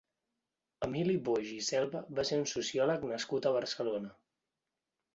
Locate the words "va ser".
2.21-2.41